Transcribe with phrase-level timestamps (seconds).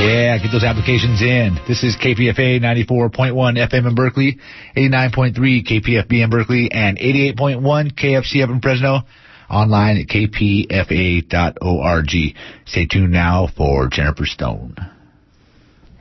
[0.00, 1.58] Yeah, get those applications in.
[1.68, 4.38] This is KPFA 94.1 FM in Berkeley,
[4.74, 9.00] 89.3 KPFB in Berkeley, and 88.1 KFCF up in Fresno.
[9.50, 12.10] Online at kpfa.org.
[12.66, 14.76] Stay tuned now for Jennifer Stone.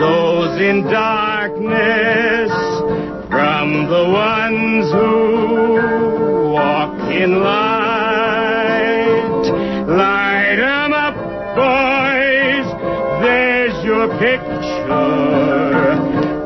[0.00, 2.50] those in darkness
[3.28, 9.44] from the ones who walk in light.
[9.86, 11.14] Light 'em up,
[11.54, 12.66] boys.
[13.22, 14.88] There's your picture.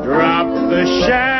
[0.03, 1.34] Drop the shadows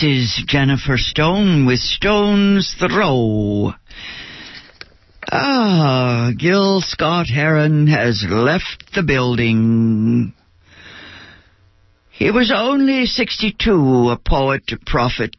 [0.00, 3.72] This is Jennifer Stone with Stone's Throw.
[5.32, 10.34] Ah, Gil Scott Heron has left the building.
[12.10, 15.34] He was only 62, a poet, a prophet.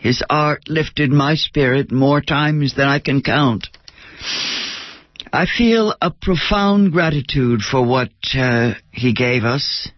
[0.00, 3.68] His art lifted my spirit more times than I can count.
[5.32, 9.88] I feel a profound gratitude for what uh, he gave us.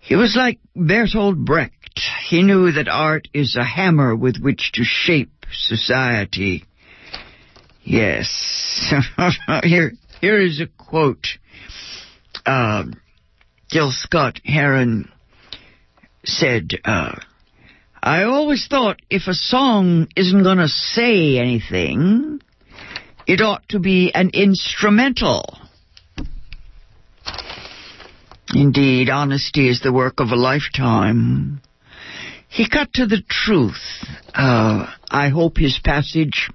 [0.00, 1.77] He was like Bertolt Brecht.
[2.28, 6.64] He knew that art is a hammer with which to shape society.
[7.82, 8.92] Yes.
[9.62, 11.26] here, here is a quote.
[12.44, 12.84] Uh,
[13.70, 15.10] Gil Scott Heron
[16.24, 17.18] said, uh,
[18.02, 22.40] I always thought if a song isn't going to say anything,
[23.26, 25.58] it ought to be an instrumental.
[28.54, 31.60] Indeed, honesty is the work of a lifetime.
[32.48, 33.80] He cut to the truth.
[34.34, 36.50] Uh, I hope his passage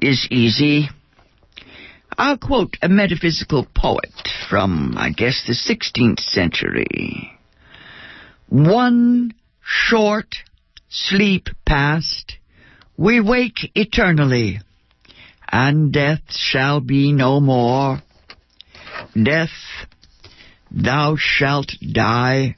[0.00, 0.88] is easy.
[2.18, 7.32] I'll quote a metaphysical poet from, I guess, the 16th century.
[8.48, 10.34] One short
[10.88, 12.34] sleep past,
[12.96, 14.60] we wake eternally,
[15.50, 18.02] and death shall be no more.
[19.14, 19.86] Death,
[20.70, 22.56] thou shalt die.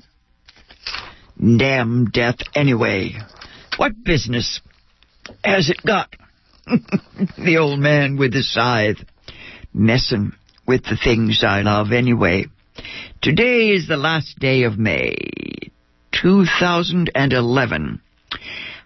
[1.42, 3.14] Damn death anyway.
[3.76, 4.60] What business
[5.42, 6.14] has it got?
[6.66, 9.04] the old man with the scythe,
[9.74, 10.34] messing
[10.68, 12.46] with the things I love anyway.
[13.20, 15.16] Today is the last day of May,
[16.12, 18.00] 2011.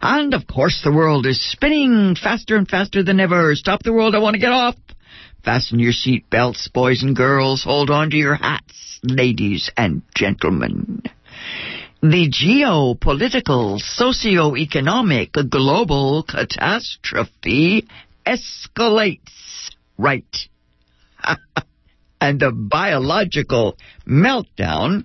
[0.01, 3.55] And of course the world is spinning faster and faster than ever.
[3.55, 4.77] Stop the world, I want to get off.
[5.45, 7.65] Fasten your seat belts, boys and girls.
[7.65, 11.03] Hold on to your hats, ladies and gentlemen.
[12.09, 17.89] The geopolitical, socio-economic, global catastrophe
[18.25, 19.73] escalates.
[19.99, 20.37] Right.
[22.21, 25.05] and the biological meltdown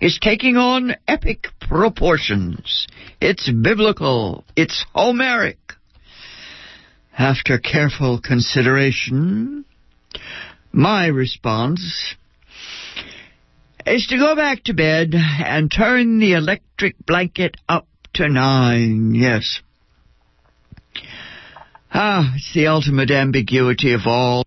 [0.00, 2.86] is taking on epic proportions.
[3.20, 4.44] It's biblical.
[4.54, 5.58] It's Homeric.
[7.18, 9.64] After careful consideration,
[10.70, 12.14] my response
[13.86, 19.14] is to go back to bed and turn the electric blanket up to nine.
[19.14, 19.60] Yes.
[21.92, 24.44] Ah, it's the ultimate ambiguity of all.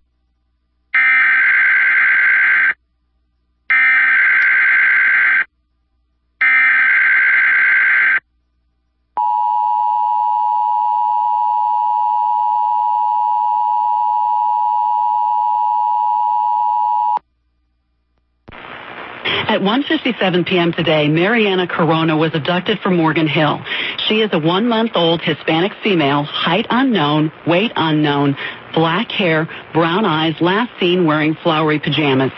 [19.67, 20.71] 1.57 p.m.
[20.71, 23.59] today, Mariana Corona was abducted from Morgan Hill.
[24.07, 28.37] She is a one-month-old Hispanic female, height unknown, weight unknown,
[28.73, 32.31] black hair, brown eyes, last seen wearing flowery pajamas.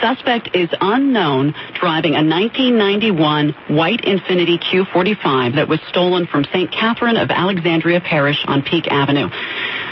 [0.00, 6.70] Suspect is unknown, driving a 1991 white Infiniti Q45 that was stolen from St.
[6.70, 9.28] Catherine of Alexandria Parish on Peak Avenue.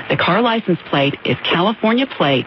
[0.08, 2.46] The car license plate is California plate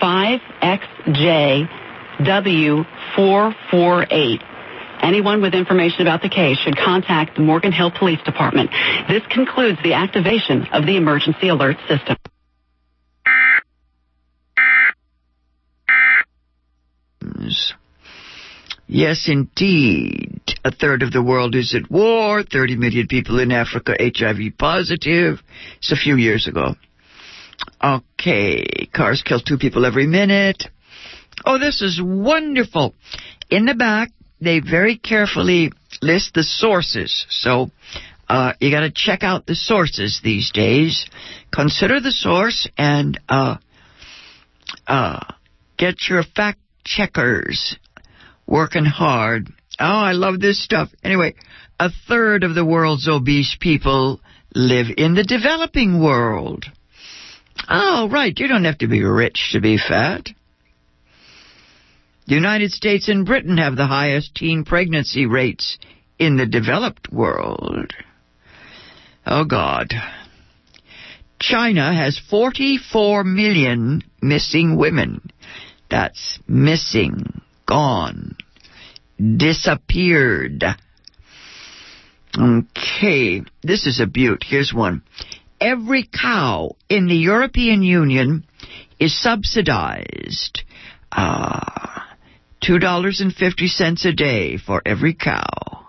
[0.00, 1.79] 5XJ
[2.20, 4.44] W448.
[5.02, 8.70] Anyone with information about the case should contact the Morgan Hill Police Department.
[9.08, 12.16] This concludes the activation of the emergency alert system.
[18.86, 20.40] Yes, indeed.
[20.64, 25.40] A third of the world is at war, 30 million people in Africa HIV positive.
[25.78, 26.74] It's a few years ago.
[27.82, 30.64] Okay, cars kill two people every minute.
[31.44, 32.94] Oh, this is wonderful.
[33.50, 34.10] In the back,
[34.40, 35.72] they very carefully
[36.02, 37.26] list the sources.
[37.28, 37.70] So,
[38.28, 41.06] uh, you gotta check out the sources these days.
[41.52, 43.56] Consider the source and, uh,
[44.86, 45.20] uh,
[45.76, 47.76] get your fact checkers
[48.46, 49.48] working hard.
[49.78, 50.90] Oh, I love this stuff.
[51.02, 51.34] Anyway,
[51.78, 54.20] a third of the world's obese people
[54.54, 56.66] live in the developing world.
[57.68, 58.38] Oh, right.
[58.38, 60.28] You don't have to be rich to be fat.
[62.26, 65.78] The United States and Britain have the highest teen pregnancy rates
[66.18, 67.92] in the developed world.
[69.26, 69.92] Oh, God.
[71.40, 75.30] China has 44 million missing women.
[75.90, 78.36] That's missing, gone,
[79.18, 80.64] disappeared.
[82.38, 84.44] Okay, this is a beaut.
[84.46, 85.02] Here's one.
[85.60, 88.44] Every cow in the European Union
[88.98, 90.62] is subsidized.
[91.10, 92.00] Uh,
[92.62, 95.86] $2.50 a day for every cow.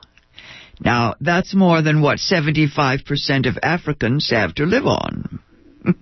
[0.80, 5.40] Now, that's more than what 75% of Africans have to live on.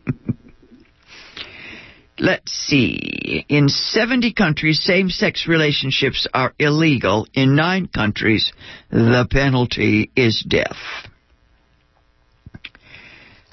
[2.19, 3.45] Let's see.
[3.47, 7.27] In 70 countries, same sex relationships are illegal.
[7.33, 8.51] In nine countries,
[8.89, 10.77] the penalty is death.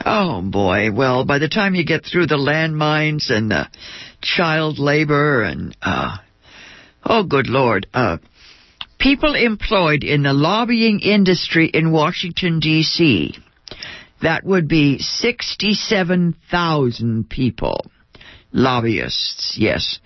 [0.04, 3.68] Oh boy, well, by the time you get through the landmines and the
[4.20, 6.18] child labor and, uh,
[7.08, 8.18] oh good lord, uh,
[8.98, 13.36] people employed in the lobbying industry in Washington DC,
[14.22, 17.84] that would be 67,000 people.
[18.52, 19.98] Lobbyists, yes.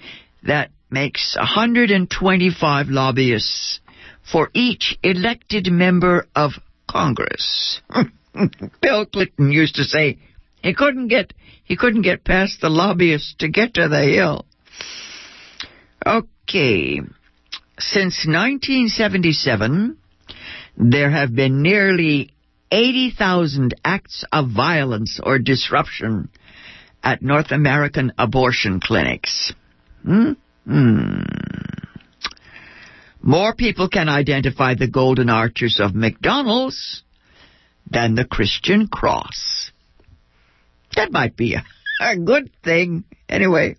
[0.42, 3.80] That makes 125 lobbyists
[4.30, 6.52] for each elected member of
[6.88, 7.82] Congress.
[8.82, 10.18] Bill Clinton used to say
[10.62, 11.32] he couldn't get
[11.64, 14.44] he couldn't get past the lobbyists to get to the hill.
[16.04, 17.00] Okay.
[17.78, 19.96] Since 1977,
[20.76, 22.30] there have been nearly
[22.70, 26.28] 80,000 acts of violence or disruption
[27.02, 29.52] at North American abortion clinics.
[30.04, 30.32] Hmm?
[30.66, 31.22] Hmm.
[33.22, 37.02] More people can identify the golden arches of McDonald's
[37.90, 39.72] than the Christian cross.
[40.96, 41.64] That might be a,
[42.00, 43.04] a good thing.
[43.28, 43.76] Anyway,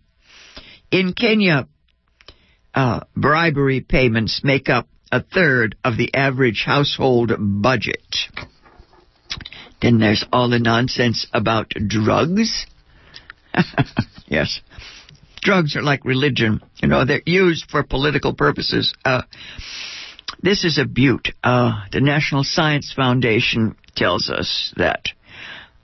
[0.92, 1.68] in Kenya,
[2.74, 8.16] uh, bribery payments make up a third of the average household budget.
[9.82, 12.66] Then there's all the nonsense about drugs.
[14.28, 14.62] yes.
[15.42, 16.62] Drugs are like religion.
[16.82, 18.94] You know, they're used for political purposes.
[19.04, 19.24] Uh,
[20.42, 21.30] this is a beaut.
[21.44, 25.10] Uh, the National Science Foundation tells us that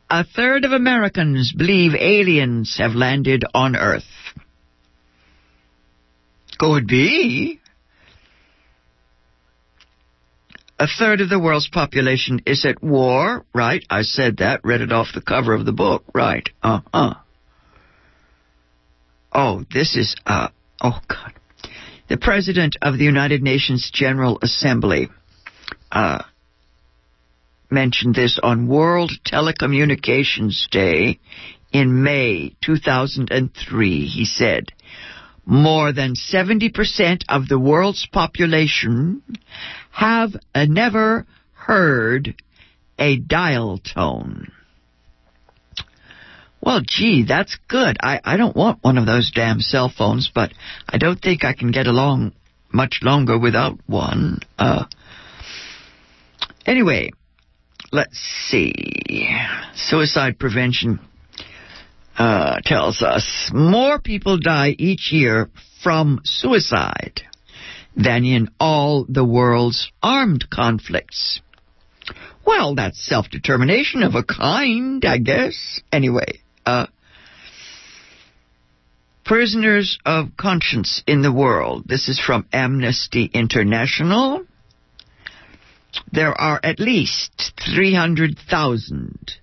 [0.10, 4.06] a third of Americans believe aliens have landed on Earth.
[6.57, 7.59] Could be.
[10.80, 13.83] A third of the world's population is at war, right?
[13.89, 16.48] I said that, read it off the cover of the book, right?
[16.62, 17.14] Uh huh.
[19.33, 20.49] Oh, this is, uh,
[20.81, 21.33] oh God.
[22.09, 25.09] The President of the United Nations General Assembly,
[25.92, 26.23] uh,
[27.69, 31.19] mentioned this on World Telecommunications Day
[31.71, 34.06] in May 2003.
[34.06, 34.71] He said,
[35.47, 39.23] more than 70% of the world's population
[39.92, 42.35] have never heard
[42.99, 44.51] a dial tone.
[46.61, 47.95] Well, gee, that's good.
[48.01, 50.51] I, I don't want one of those damn cell phones, but
[50.89, 52.33] I don't think I can get along
[52.73, 54.39] much longer without one.
[54.59, 54.83] Uh,
[56.66, 57.11] anyway,
[57.94, 58.18] let's
[58.49, 58.73] see.
[59.75, 60.99] Suicide prevention
[62.18, 65.50] uh, tells us more people die each year
[65.83, 67.21] from suicide
[67.95, 71.42] than in all the world's armed conflicts.
[72.45, 75.81] Well, that's self-determination of a kind, I guess.
[75.92, 76.88] Anyway, uh,
[79.26, 81.83] prisoners of conscience in the world.
[81.86, 84.45] This is from Amnesty International.
[86.12, 89.33] There are at least 300,000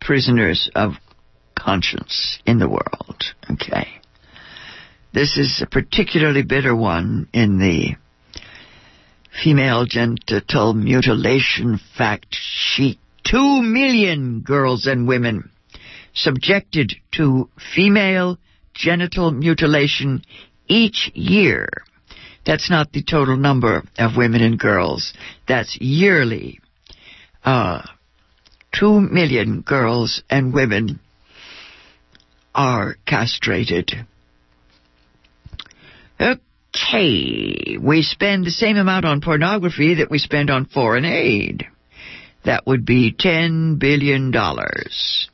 [0.00, 0.92] prisoners of
[1.54, 3.24] conscience in the world.
[3.50, 3.88] Okay.
[5.12, 7.94] This is a particularly bitter one in the
[9.42, 12.98] female genital mutilation fact sheet.
[13.24, 15.50] Two million girls and women
[16.14, 18.38] subjected to female
[18.74, 20.22] genital mutilation
[20.68, 21.68] each year.
[22.44, 25.14] That's not the total number of women and girls.
[25.48, 26.60] That's yearly.
[27.44, 27.82] Uh,
[28.78, 31.00] two million girls and women
[32.54, 33.92] are castrated.
[36.20, 41.66] Okay, we spend the same amount on pornography that we spend on foreign aid.
[42.44, 45.28] That would be ten billion dollars.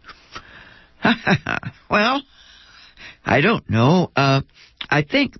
[1.90, 2.22] well,
[3.24, 4.10] I don't know.
[4.14, 4.42] Uh,
[4.88, 5.34] I think,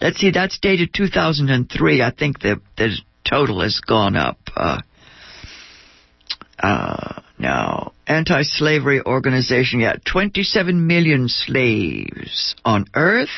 [0.00, 2.02] let's see, that's dated 2003.
[2.02, 2.96] I think the, the
[3.28, 4.38] total has gone up.
[4.56, 4.80] Uh,
[6.58, 13.30] uh, now, anti-slavery organization, yeah, 27 million slaves on Earth.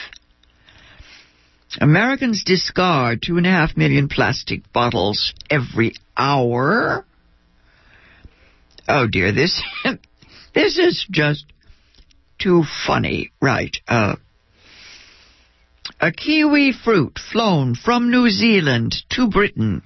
[1.80, 7.06] Americans discard two and a half million plastic bottles every hour.
[8.88, 9.62] Oh dear, this,
[10.54, 11.46] this is just
[12.38, 13.76] too funny, right?
[13.88, 14.16] Uh,
[16.00, 19.82] a kiwi fruit flown from New Zealand to Britain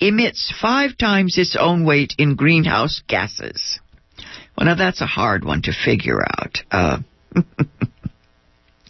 [0.00, 3.78] emits five times its own weight in greenhouse gases.
[4.56, 6.58] Well, now that's a hard one to figure out.
[6.70, 6.98] Uh,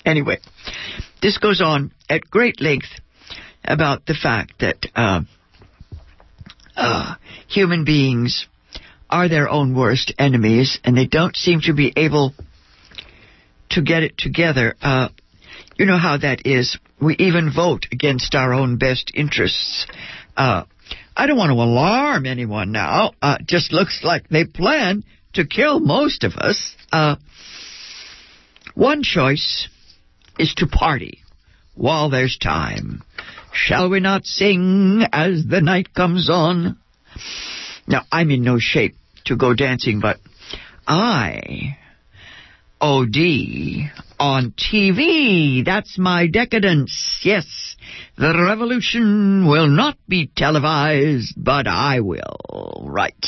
[0.05, 0.39] anyway,
[1.23, 2.89] this goes on at great length
[3.65, 5.21] about the fact that uh,
[6.77, 7.15] uh,
[7.49, 8.47] human beings
[9.09, 12.33] are their own worst enemies, and they don't seem to be able
[13.71, 14.75] to get it together.
[14.81, 15.09] Uh,
[15.77, 16.79] you know how that is.
[17.01, 19.87] We even vote against our own best interests.
[20.37, 20.65] Uh,
[21.21, 23.13] I don't want to alarm anyone now.
[23.21, 26.75] Uh, just looks like they plan to kill most of us.
[26.91, 27.17] Uh,
[28.75, 29.69] one choice
[30.39, 31.19] is to party
[31.75, 33.03] while there's time.
[33.53, 36.79] Shall we not sing as the night comes on?
[37.87, 38.97] Now, I'm in no shape
[39.27, 40.17] to go dancing, but
[40.89, 41.77] I
[42.81, 45.63] OD on TV.
[45.67, 47.21] That's my decadence.
[47.23, 47.70] Yes,
[48.17, 52.85] the revolution will not be televised, but I will.
[52.87, 53.27] Right.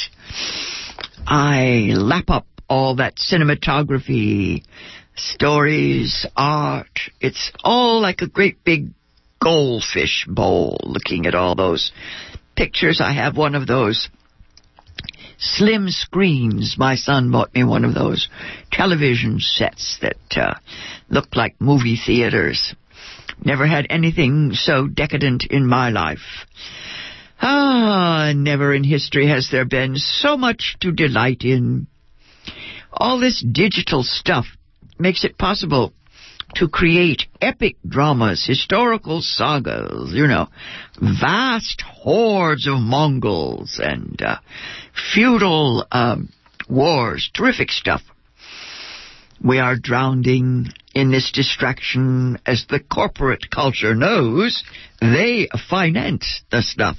[1.26, 4.64] I lap up all that cinematography,
[5.14, 7.00] stories, art.
[7.20, 8.90] It's all like a great big
[9.42, 11.92] goldfish bowl looking at all those
[12.56, 13.00] pictures.
[13.00, 14.08] I have one of those
[15.38, 16.76] slim screens.
[16.78, 18.28] My son bought me one of those
[18.70, 20.54] television sets that uh,
[21.34, 22.74] like movie theaters.
[23.44, 26.46] Never had anything so decadent in my life.
[27.40, 31.88] Ah, never in history has there been so much to delight in.
[32.92, 34.46] All this digital stuff
[34.98, 35.92] makes it possible
[36.54, 40.48] to create epic dramas, historical sagas, you know,
[41.00, 44.36] vast hordes of Mongols and uh,
[45.14, 46.28] feudal um,
[46.68, 48.02] wars, terrific stuff.
[49.44, 54.62] We are drowning in this distraction as the corporate culture knows
[55.00, 56.96] they finance the stuff.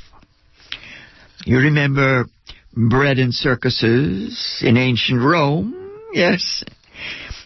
[1.46, 2.26] You remember
[2.76, 5.92] bread and circuses in ancient Rome?
[6.14, 6.64] Yes.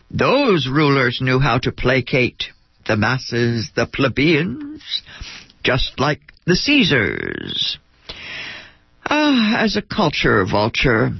[0.09, 2.45] Those rulers knew how to placate
[2.87, 5.03] the masses, the plebeians,
[5.63, 7.77] just like the Caesars.
[9.05, 11.11] Ah, as a culture vulture,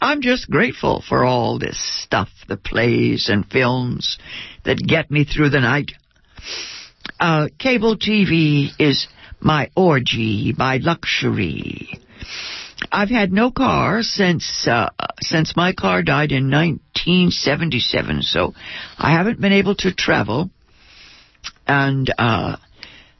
[0.00, 4.18] I'm just grateful for all this stuff, the plays and films
[4.64, 5.92] that get me through the night.
[7.20, 9.06] Uh, cable TV is
[9.40, 12.00] my orgy, my luxury.
[12.90, 18.54] I've had no car since uh, since my car died in 1977, so
[18.98, 20.50] I haven't been able to travel,
[21.66, 22.56] and uh,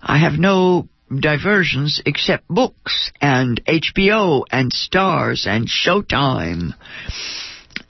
[0.03, 0.89] I have no
[1.21, 6.75] diversions except books and HBO and Stars and Showtime.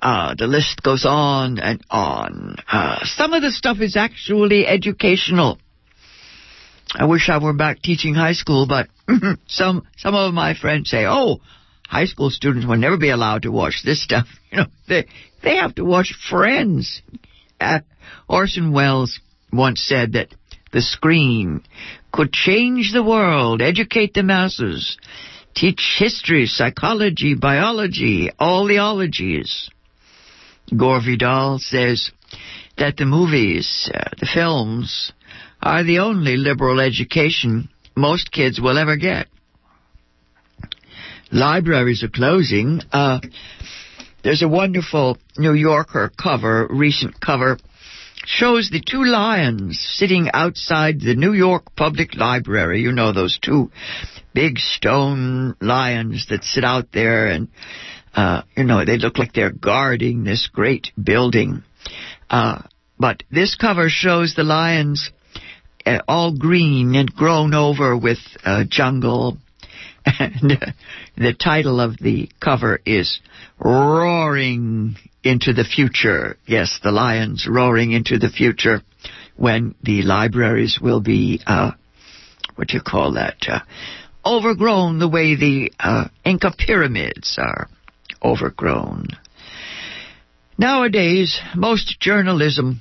[0.01, 2.57] Uh, the list goes on and on.
[2.71, 5.59] Uh, some of the stuff is actually educational.
[6.95, 8.89] I wish I were back teaching high school, but
[9.47, 11.41] some some of my friends say, "Oh,
[11.89, 15.07] high school students will never be allowed to watch this stuff." You know, they
[15.43, 17.03] they have to watch Friends.
[17.61, 17.81] Uh,
[18.29, 19.19] Orson Welles
[19.53, 20.29] once said that
[20.71, 21.63] the screen
[22.15, 24.97] could change the world, educate the masses,
[25.53, 29.69] teach history, psychology, biology, all the ologies.
[30.77, 32.13] Gore Vidal says
[32.79, 35.13] that the movies, uh, the films,
[35.61, 39.27] are the only liberal education most kids will ever get.
[41.33, 42.81] Libraries are closing.
[42.93, 43.19] Uh,
[44.23, 47.59] there's a wonderful New Yorker cover, recent cover,
[48.27, 52.81] shows the two lions sitting outside the New York Public Library.
[52.81, 53.71] You know those two
[54.33, 57.49] big stone lions that sit out there and,
[58.15, 61.63] uh, you know, they look like they're guarding this great building.
[62.29, 62.63] Uh,
[62.99, 65.11] but this cover shows the lions
[65.87, 69.37] uh, all green and grown over with uh, jungle.
[70.19, 70.67] And uh,
[71.17, 73.21] the title of the cover is
[73.59, 76.37] Roaring into the Future.
[76.47, 78.83] Yes, the lions roaring into the future
[79.37, 81.73] when the libraries will be, uh,
[82.55, 83.61] what do you call that, uh,
[84.25, 87.69] overgrown the way the uh, Inca pyramids are
[88.23, 89.09] overgrown.
[90.57, 92.81] Nowadays, most journalism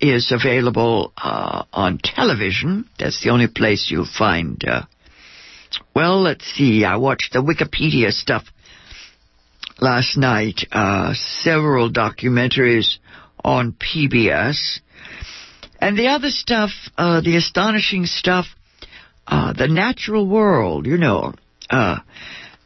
[0.00, 2.88] is available uh, on television.
[2.98, 4.62] That's the only place you'll find.
[5.72, 6.84] Uh, well, let's see.
[6.84, 8.44] I watched the Wikipedia stuff
[9.80, 10.66] last night.
[10.70, 12.98] Uh, several documentaries
[13.44, 14.80] on PBS.
[15.80, 18.46] And the other stuff, uh, the astonishing stuff,
[19.26, 21.34] uh, the natural world, you know,
[21.70, 21.98] uh,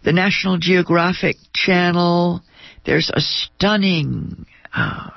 [0.04, 2.42] the National Geographic Channel.
[2.84, 5.10] There's a stunning uh,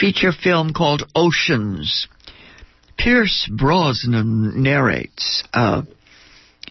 [0.00, 2.06] feature film called Oceans.
[2.98, 5.42] Pierce Brosnan narrates.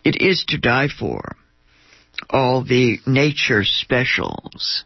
[0.03, 1.35] It is to die for.
[2.29, 4.83] All the nature specials.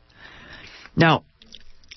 [0.95, 1.23] Now,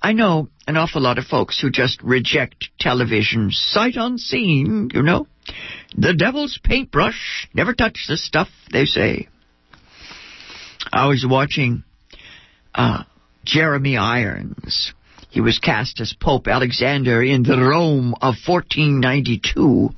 [0.03, 5.27] I know an awful lot of folks who just reject television sight unseen, you know.
[5.97, 7.49] The devil's paintbrush.
[7.55, 9.29] Never touch the stuff, they say.
[10.93, 11.85] I was watching
[12.75, 13.05] uh,
[13.45, 14.93] Jeremy Irons.
[15.31, 19.91] He was cast as Pope Alexander in the Rome of 1492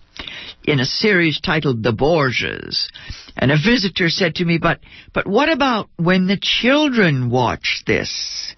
[0.65, 2.89] in a series titled The Borgias.
[3.37, 4.81] And a visitor said to me, but,
[5.15, 8.55] but what about when the children watch this?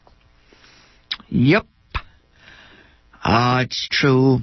[1.28, 1.66] Yep.
[3.22, 4.38] Ah, it's true.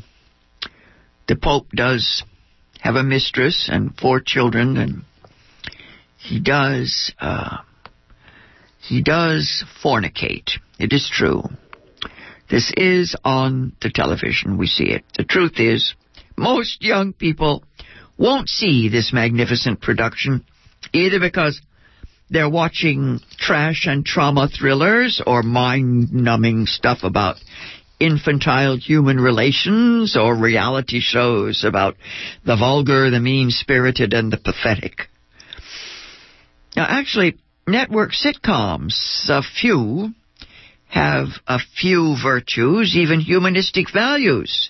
[1.27, 2.23] The Pope does
[2.79, 5.03] have a mistress and four children, and
[6.17, 7.57] he does, uh,
[8.79, 10.51] he does fornicate.
[10.79, 11.43] It is true.
[12.49, 14.57] This is on the television.
[14.57, 15.03] We see it.
[15.17, 15.95] The truth is,
[16.37, 17.63] most young people
[18.17, 20.45] won't see this magnificent production
[20.93, 21.61] either because
[22.29, 27.37] they're watching trash and trauma thrillers or mind numbing stuff about
[27.99, 31.95] infantile human relations or reality shows about
[32.45, 35.07] the vulgar, the mean spirited, and the pathetic.
[36.75, 40.13] Now, actually, network sitcoms, a few,
[40.89, 44.69] have a few virtues, even humanistic values.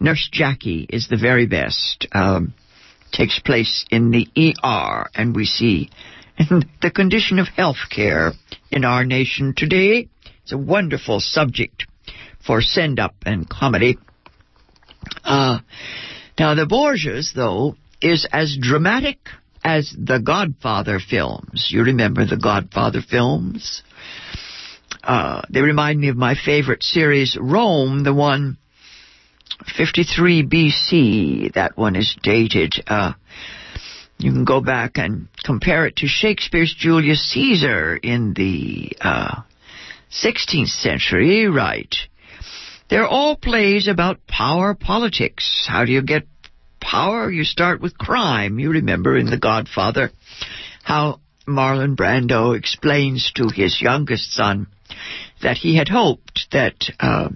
[0.00, 2.06] Nurse Jackie is the very best.
[2.12, 2.54] Um,
[3.12, 5.90] takes place in the ER, and we see
[6.38, 8.32] the condition of health care
[8.70, 10.08] in our nation today.
[10.42, 11.86] It's a wonderful subject
[12.44, 13.98] for send up and comedy.
[15.22, 15.60] Uh,
[16.38, 19.18] now, The Borgias, though, is as dramatic
[19.64, 21.68] as the Godfather films.
[21.70, 23.82] You remember the Godfather films?
[25.04, 28.56] Uh, they remind me of my favorite series, Rome, the one
[29.76, 31.52] 53 BC.
[31.54, 32.72] That one is dated.
[32.86, 33.12] Uh,
[34.18, 39.42] you can go back and compare it to Shakespeare's Julius Caesar in the uh,
[40.10, 41.94] 16th century, right?
[42.88, 45.66] They're all plays about power politics.
[45.68, 46.26] How do you get
[46.80, 47.30] power?
[47.30, 48.58] You start with crime.
[48.58, 50.10] You remember in The Godfather
[50.82, 54.66] how Marlon Brando explains to his youngest son
[55.42, 57.30] that he had hoped that uh,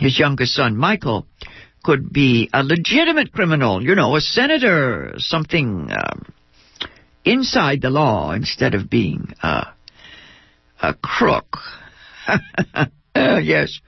[0.00, 1.26] his youngest son, Michael,
[1.82, 6.32] could be a legitimate criminal, you know, a senator, something um,
[7.24, 9.64] inside the law instead of being uh,
[10.80, 11.58] a crook.
[12.28, 12.86] uh,
[13.42, 13.80] yes,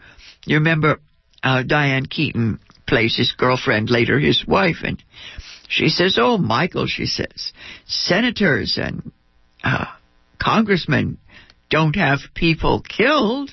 [0.47, 1.01] you remember
[1.43, 5.03] uh, Diane Keaton plays his girlfriend, later his wife, and
[5.69, 7.53] she says, "Oh, Michael," she says,
[7.87, 9.13] "senators and
[9.63, 9.87] uh,
[10.39, 11.19] congressmen
[11.71, 13.53] don't have people killed."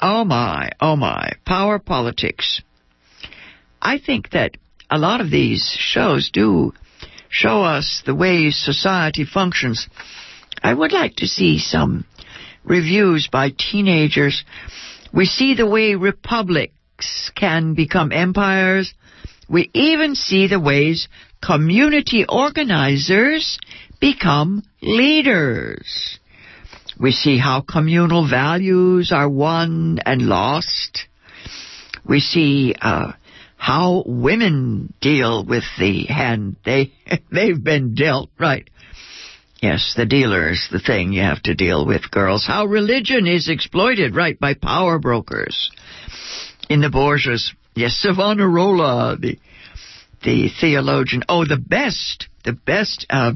[0.00, 2.62] Oh my, oh my, power politics.
[3.82, 4.56] I think that
[4.90, 6.72] a lot of these shows do
[7.28, 9.88] show us the ways society functions.
[10.62, 12.04] I would like to see some
[12.64, 14.44] reviews by teenagers
[15.12, 18.94] we see the way republics can become empires.
[19.48, 21.08] We even see the ways
[21.42, 23.58] community organizers
[24.00, 26.18] become leaders.
[27.00, 31.06] We see how communal values are won and lost.
[32.06, 33.12] We see uh,
[33.56, 36.92] how women deal with the hand they
[37.32, 38.28] they've been dealt.
[38.38, 38.68] Right.
[39.62, 42.46] Yes, the dealer is the thing you have to deal with, girls.
[42.46, 45.70] How religion is exploited, right, by power brokers.
[46.70, 49.38] In the Borgias, yes, Savonarola, the,
[50.24, 51.24] the theologian.
[51.28, 53.06] Oh, the best the best.
[53.10, 53.32] Uh,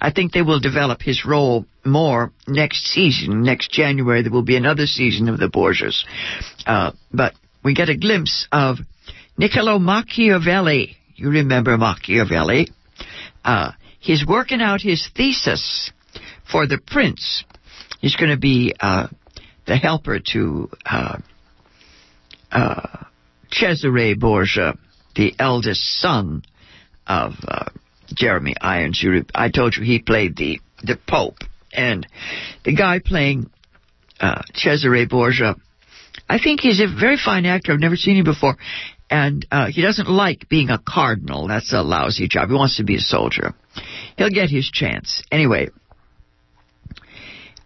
[0.00, 3.42] I think they will develop his role more next season.
[3.42, 6.04] Next January, there will be another season of the Borgias.
[6.66, 8.78] Uh, but we get a glimpse of
[9.38, 10.96] Niccolo Machiavelli.
[11.16, 12.68] You remember Machiavelli?
[13.44, 15.92] Uh, he's working out his thesis
[16.50, 17.44] for the prince.
[18.00, 19.08] He's going to be uh,
[19.66, 21.18] the helper to uh,
[22.50, 23.04] uh,
[23.50, 24.76] Cesare Borgia,
[25.14, 26.42] the eldest son
[27.06, 27.70] of uh,
[28.12, 29.00] Jeremy Irons.
[29.02, 31.38] You, I told you he played the the Pope,
[31.72, 32.06] and
[32.64, 33.50] the guy playing
[34.20, 35.56] uh, Cesare Borgia.
[36.28, 37.72] I think he's a very fine actor.
[37.72, 38.56] I've never seen him before,
[39.10, 41.48] and uh, he doesn't like being a cardinal.
[41.48, 42.48] That's a lousy job.
[42.48, 43.54] He wants to be a soldier.
[44.16, 45.68] He'll get his chance anyway.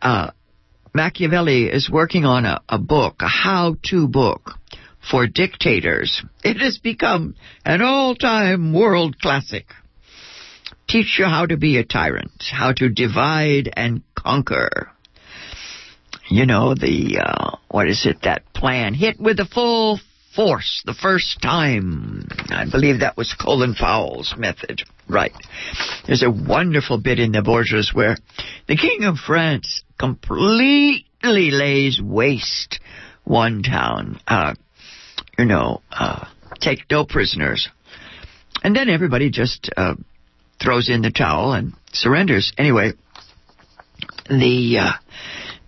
[0.01, 0.31] Uh,
[0.95, 4.53] Machiavelli is working on a, a book, a how-to book
[5.11, 6.23] for dictators.
[6.43, 9.67] It has become an all-time world classic.
[10.89, 14.91] Teach you how to be a tyrant, how to divide and conquer.
[16.31, 18.95] You know, the, uh, what is it, that plan?
[18.95, 20.01] Hit with the full
[20.35, 22.29] force the first time.
[22.51, 24.83] I believe that was Colin Powell's method.
[25.09, 25.33] Right.
[26.07, 28.17] There's a wonderful bit in the Borgias where
[28.67, 32.81] the King of France completely lays waste
[33.25, 34.21] one town.
[34.27, 34.55] Uh,
[35.39, 36.27] you know, uh,
[36.61, 37.69] take no prisoners.
[38.63, 39.95] And then everybody just uh,
[40.63, 42.53] throws in the towel and surrenders.
[42.59, 42.93] Anyway,
[44.29, 44.93] the uh,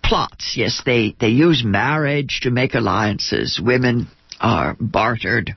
[0.03, 3.59] plots, yes, they, they use marriage to make alliances.
[3.63, 4.07] Women
[4.39, 5.55] are bartered.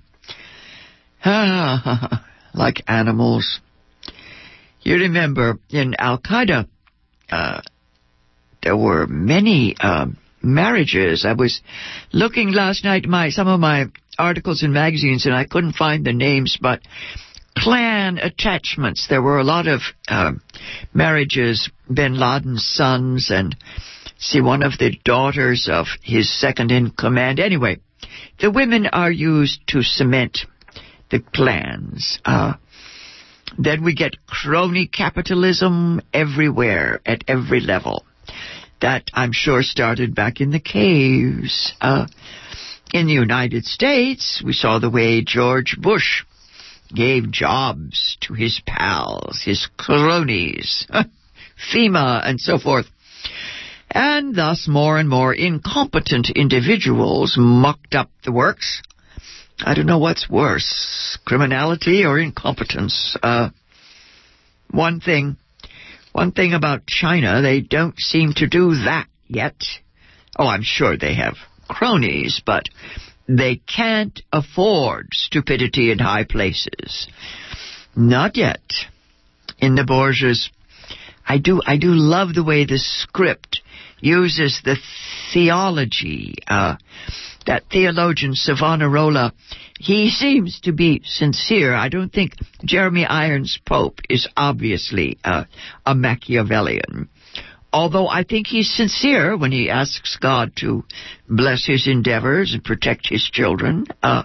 [1.25, 3.61] like animals.
[4.83, 6.68] You remember in Al Qaeda,
[7.31, 7.61] uh,
[8.62, 10.07] there were many uh,
[10.42, 11.25] marriages.
[11.27, 11.62] I was
[12.12, 13.87] looking last night my some of my
[14.18, 16.81] articles in magazines and I couldn't find the names, but
[17.56, 19.06] clan attachments.
[19.08, 20.32] There were a lot of uh,
[20.92, 21.70] marriages.
[21.92, 23.56] Bin Laden's sons and
[24.18, 27.40] see one of the daughters of his second in command.
[27.40, 27.78] Anyway,
[28.40, 30.46] the women are used to cement
[31.10, 32.18] the clans.
[32.24, 32.54] Uh,
[33.58, 38.04] then we get crony capitalism everywhere at every level.
[38.80, 41.72] That I'm sure started back in the caves.
[41.80, 42.06] Uh,
[42.92, 46.24] in the United States, we saw the way George Bush
[46.94, 50.87] gave jobs to his pals, his cronies,
[51.72, 52.87] FEMA, and so forth.
[53.90, 58.83] And thus more and more incompetent individuals mucked up the works.
[59.61, 63.16] I don't know what's worse, criminality or incompetence.
[63.22, 63.50] Uh,
[64.70, 65.37] one thing,
[66.12, 69.54] one thing about China, they don't seem to do that yet.
[70.37, 71.37] Oh, I'm sure they have
[71.68, 72.68] cronies, but
[73.28, 77.08] they can't afford stupidity in high places.
[77.96, 78.62] Not yet.
[79.58, 80.50] In the Borgias,
[81.26, 83.62] I do, I do love the way the script
[84.00, 84.76] uses the
[85.32, 86.76] theology, uh,
[87.46, 89.32] that theologian Savonarola,
[89.78, 91.74] he seems to be sincere.
[91.74, 92.34] I don't think
[92.64, 95.44] Jeremy Irons Pope is obviously uh,
[95.87, 97.08] a Machiavellian
[97.74, 100.84] although I think he's sincere when he asks God to
[101.28, 104.22] bless his endeavors and protect his children, uh,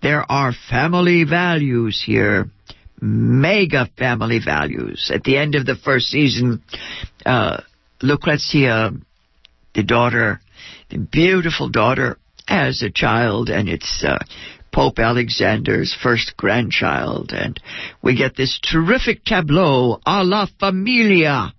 [0.00, 2.48] there are family values here.
[3.00, 5.10] Mega family values.
[5.12, 6.62] At the end of the first season,
[7.26, 7.60] uh,
[8.00, 8.92] Lucrezia,
[9.74, 10.40] the daughter,
[10.88, 14.18] the beautiful daughter, as a child, and it's uh,
[14.72, 17.60] Pope Alexander's first grandchild, and
[18.02, 21.52] we get this terrific tableau a la familia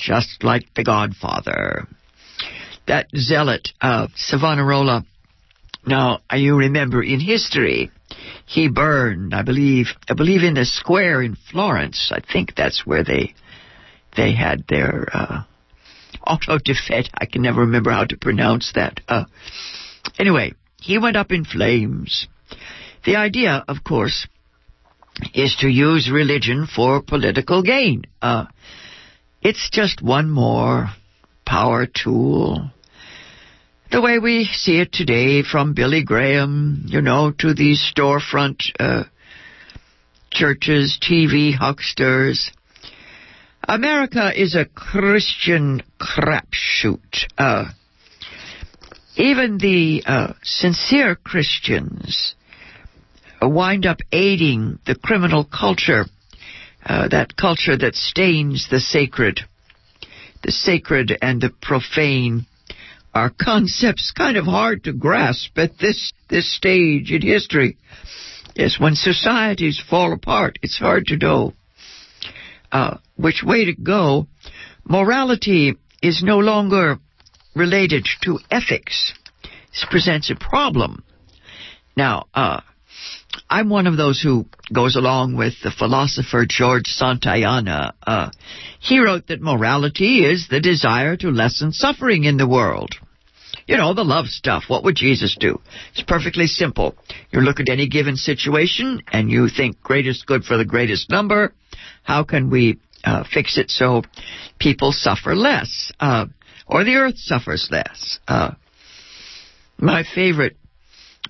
[0.00, 1.86] just like the Godfather.
[2.86, 5.04] That zealot of Savonarola.
[5.86, 7.90] Now, you remember in history,
[8.46, 12.10] he burned, I believe, I believe in the square in Florence.
[12.12, 13.34] I think that's where they
[14.16, 15.42] they had their uh,
[16.26, 17.08] auto defet.
[17.14, 19.00] I can never remember how to pronounce that.
[19.08, 19.24] Uh,
[20.18, 22.26] anyway, he went up in flames.
[23.04, 24.26] The idea, of course,
[25.34, 28.04] is to use religion for political gain.
[28.20, 28.46] Uh,
[29.42, 30.88] it's just one more
[31.46, 32.70] power tool.
[33.90, 39.04] The way we see it today from Billy Graham, you know, to these storefront uh,
[40.30, 42.50] churches, TV hucksters.
[43.66, 47.26] America is a Christian crapshoot.
[47.36, 47.66] Uh,
[49.16, 52.34] even the uh, sincere Christians
[53.42, 56.04] wind up aiding the criminal culture
[56.84, 59.40] uh, that culture that stains the sacred.
[60.42, 62.46] The sacred and the profane
[63.12, 67.76] are concepts kind of hard to grasp at this, this stage in history.
[68.54, 71.54] Yes, when societies fall apart, it's hard to know
[72.72, 74.26] uh, which way to go,
[74.84, 76.98] morality is no longer
[77.54, 79.12] related to ethics.
[79.70, 81.04] This presents a problem.
[81.96, 82.60] Now, uh,
[83.50, 87.94] I'm one of those who goes along with the philosopher George Santayana.
[88.06, 88.30] Uh,
[88.78, 92.94] he wrote that morality is the desire to lessen suffering in the world.
[93.66, 94.64] You know, the love stuff.
[94.68, 95.60] What would Jesus do?
[95.92, 96.94] It's perfectly simple.
[97.32, 101.52] You look at any given situation and you think greatest good for the greatest number.
[102.04, 104.02] How can we uh, fix it so
[104.60, 106.26] people suffer less, uh,
[106.68, 108.20] or the earth suffers less?
[108.28, 108.52] Uh,
[109.76, 110.56] my favorite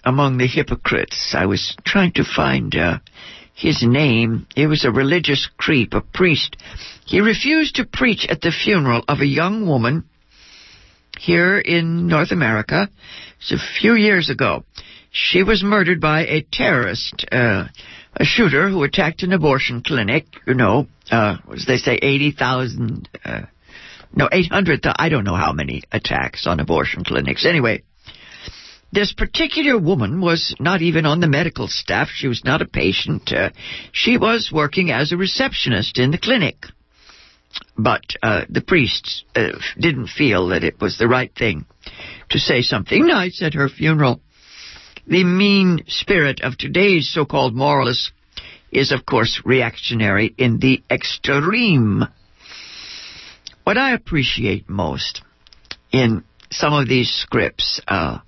[0.04, 2.98] among the hypocrites, I was trying to find uh,
[3.54, 4.46] his name.
[4.54, 6.56] He was a religious creep, a priest.
[7.06, 10.04] He refused to preach at the funeral of a young woman
[11.18, 12.88] here in North America.
[13.40, 14.64] It's a few years ago.
[15.10, 17.66] She was murdered by a terrorist, uh,
[18.14, 20.26] a shooter who attacked an abortion clinic.
[20.46, 23.40] You know, uh, as they say, 80,000, uh,
[24.14, 27.44] no, 800, I don't know how many attacks on abortion clinics.
[27.44, 27.82] Anyway,
[28.92, 32.08] this particular woman was not even on the medical staff.
[32.12, 33.32] She was not a patient.
[33.32, 33.50] Uh,
[33.92, 36.66] she was working as a receptionist in the clinic.
[37.76, 41.66] But uh, the priests uh, didn't feel that it was the right thing
[42.30, 44.20] to say something nice at her funeral.
[45.06, 48.12] The mean spirit of today's so-called moralists
[48.70, 52.04] is, of course, reactionary in the extreme.
[53.64, 55.22] What I appreciate most
[55.90, 58.18] in some of these scripts, uh,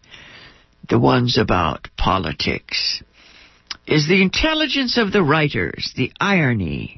[0.88, 3.02] the ones about politics,
[3.86, 6.96] is the intelligence of the writers, the irony.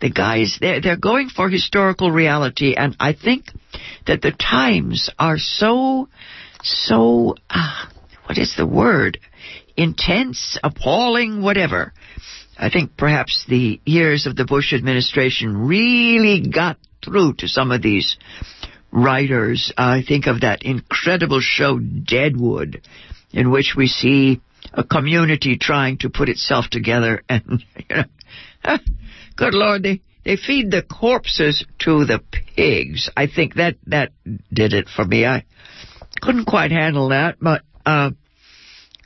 [0.00, 3.46] The guys, they're, they're going for historical reality, and I think
[4.06, 6.08] that the times are so,
[6.62, 7.86] so, uh,
[8.26, 9.18] what is the word?
[9.76, 11.92] Intense, appalling, whatever.
[12.58, 17.82] I think perhaps the years of the Bush administration really got through to some of
[17.82, 18.16] these
[18.94, 19.72] writers.
[19.76, 22.80] I think of that incredible show Deadwood,
[23.32, 24.40] in which we see
[24.72, 28.04] a community trying to put itself together and, you know,
[29.36, 32.20] good lord, they, they feed the corpses to the
[32.56, 33.10] pigs.
[33.16, 34.12] I think that, that
[34.52, 35.26] did it for me.
[35.26, 35.44] I
[36.22, 38.12] couldn't quite handle that, but, uh,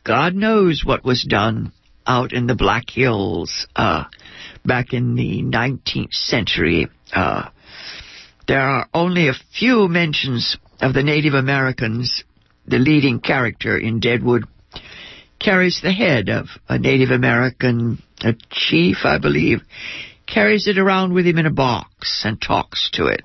[0.05, 1.73] God knows what was done
[2.07, 4.05] out in the Black Hills, uh,
[4.65, 6.89] back in the 19th century.
[7.13, 7.51] Uh,
[8.49, 12.25] there are only a few mentions of the Native Americans.
[12.67, 14.45] The leading character in Deadwood
[15.39, 19.61] carries the head of a Native American, a chief, I believe,
[20.27, 23.23] carries it around with him in a box and talks to it.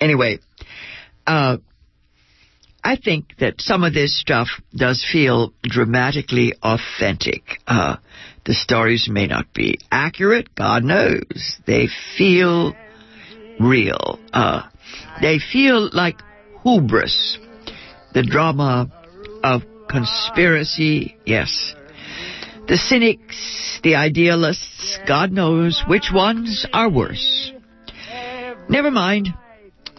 [0.00, 0.38] Anyway,
[1.26, 1.58] uh,
[2.82, 7.42] I think that some of this stuff does feel dramatically authentic.
[7.66, 7.96] Uh,
[8.44, 11.58] the stories may not be accurate, God knows.
[11.64, 12.74] They feel
[13.60, 14.18] real.
[14.32, 14.62] Uh,
[15.20, 16.20] they feel like
[16.62, 17.38] hubris,
[18.14, 18.90] the drama
[19.42, 21.74] of conspiracy, yes.
[22.68, 27.52] The cynics, the idealists, God knows which ones are worse.
[28.68, 29.28] Never mind.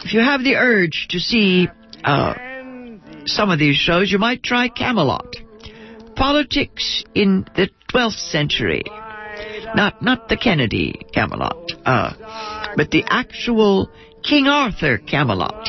[0.04, 1.68] If you have the urge to see
[2.02, 2.34] uh,
[3.26, 5.36] some of these shows, you might try Camelot.
[6.16, 8.82] Politics in the 12th century.
[9.74, 11.72] Not, not the Kennedy Camelot.
[11.84, 13.90] Uh, but the actual
[14.22, 15.68] King Arthur Camelot.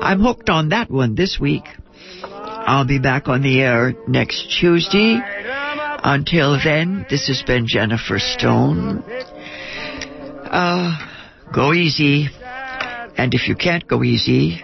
[0.00, 1.64] I'm hooked on that one this week.
[2.22, 5.20] I'll be back on the air next Tuesday.
[6.04, 9.02] Until then, this has been Jennifer Stone.
[10.44, 10.96] Uh,
[11.52, 12.28] go easy.
[13.16, 14.62] And if you can't go easy,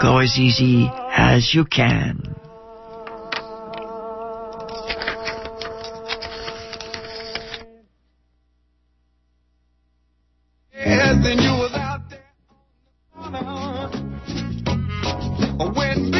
[0.00, 2.39] go as easy as you can.
[15.60, 16.19] When